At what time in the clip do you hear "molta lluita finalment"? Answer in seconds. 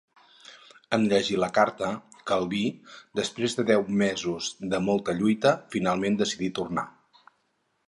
4.89-6.21